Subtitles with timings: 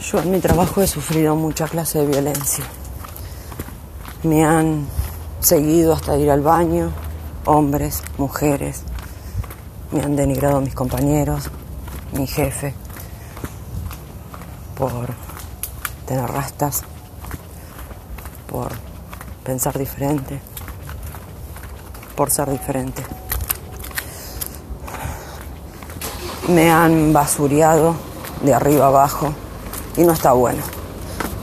[0.00, 2.64] Yo en mi trabajo he sufrido mucha clase de violencia.
[4.22, 4.86] Me han
[5.40, 6.90] seguido hasta ir al baño,
[7.44, 8.82] hombres, mujeres.
[9.92, 11.50] Me han denigrado mis compañeros,
[12.12, 12.72] mi jefe,
[14.74, 15.10] por
[16.06, 16.82] tener rastas,
[18.48, 18.72] por
[19.44, 20.40] pensar diferente,
[22.16, 23.02] por ser diferente.
[26.48, 27.94] Me han basureado
[28.42, 29.34] de arriba abajo
[29.96, 30.62] y no está bueno.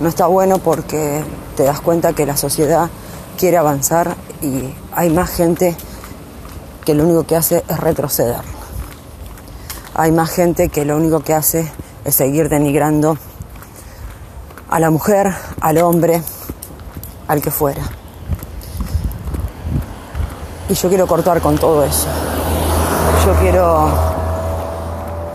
[0.00, 1.24] No está bueno porque
[1.56, 2.90] te das cuenta que la sociedad
[3.38, 5.76] quiere avanzar y hay más gente
[6.84, 8.42] que lo único que hace es retroceder.
[9.94, 11.70] Hay más gente que lo único que hace
[12.04, 13.16] es seguir denigrando
[14.68, 16.22] a la mujer, al hombre,
[17.28, 17.82] al que fuera.
[20.68, 22.08] Y yo quiero cortar con todo eso.
[23.24, 23.88] Yo quiero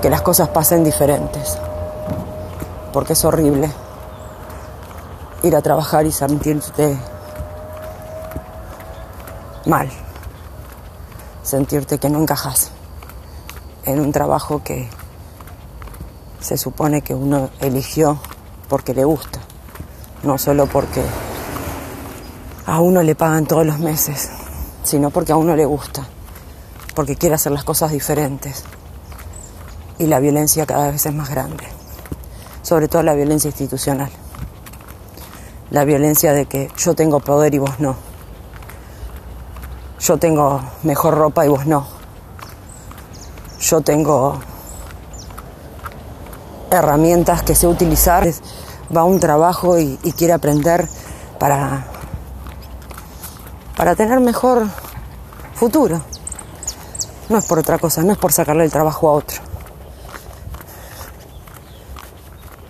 [0.02, 1.58] que las cosas pasen diferentes
[2.92, 3.72] porque es horrible
[5.44, 6.98] ir a trabajar y sentirte
[9.66, 9.90] mal,
[11.44, 12.72] sentirte que no encajas
[13.86, 14.90] en un trabajo que
[16.40, 18.20] se supone que uno eligió
[18.68, 19.40] porque le gusta,
[20.24, 21.04] no solo porque
[22.66, 24.30] a uno le pagan todos los meses,
[24.84, 26.06] sino porque a uno le gusta,
[26.96, 28.64] porque quiere hacer las cosas diferentes.
[29.98, 31.79] Y la violencia cada vez es más grande
[32.70, 34.12] sobre todo la violencia institucional.
[35.72, 37.96] La violencia de que yo tengo poder y vos no.
[40.00, 41.88] Yo tengo mejor ropa y vos no.
[43.60, 44.40] Yo tengo
[46.70, 48.30] herramientas que sé utilizar.
[48.96, 50.88] Va a un trabajo y, quiere aprender
[51.40, 51.88] para,
[53.76, 54.68] para tener mejor
[55.56, 56.02] futuro.
[57.30, 59.49] No es por otra cosa, no es por sacarle el trabajo a otro.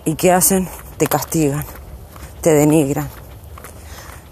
[0.06, 0.70] ¿Y qué hacen?
[0.98, 1.66] Te castigan,
[2.42, 3.10] te denigran,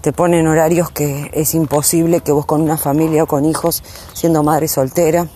[0.00, 3.82] te ponen horarios que es imposible que vos con una familia o con hijos,
[4.14, 5.28] siendo madre soltera,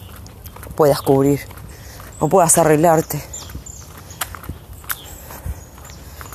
[0.75, 1.41] puedas cubrir
[2.19, 3.23] o puedas arreglarte.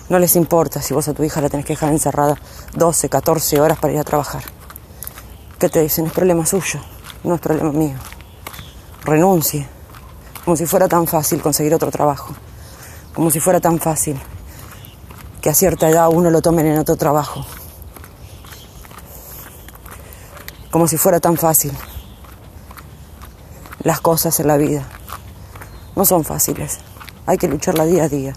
[0.09, 2.37] No les importa si vos a tu hija la tenés que dejar encerrada
[2.73, 4.43] 12, 14 horas para ir a trabajar.
[5.59, 6.05] ¿Qué te dicen?
[6.05, 6.79] Es problema suyo,
[7.23, 7.97] no es problema mío.
[9.03, 9.67] Renuncie,
[10.45, 12.35] como si fuera tan fácil conseguir otro trabajo
[13.17, 14.15] como si fuera tan fácil
[15.41, 17.43] que a cierta edad uno lo tomen en otro trabajo.
[20.69, 21.71] Como si fuera tan fácil.
[23.81, 24.87] Las cosas en la vida
[25.95, 26.77] no son fáciles.
[27.25, 28.35] Hay que lucharla día a día.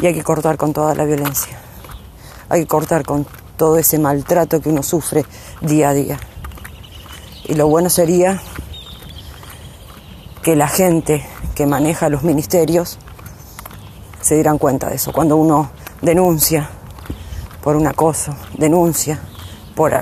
[0.00, 1.58] Y hay que cortar con toda la violencia.
[2.48, 3.26] Hay que cortar con
[3.58, 5.26] todo ese maltrato que uno sufre
[5.60, 6.18] día a día.
[7.44, 8.40] Y lo bueno sería
[10.42, 12.98] que la gente que maneja los ministerios
[14.26, 15.12] se dieran cuenta de eso.
[15.12, 15.70] Cuando uno
[16.02, 16.68] denuncia
[17.62, 19.20] por un acoso, denuncia
[19.76, 19.92] por,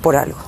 [0.00, 0.38] por algo.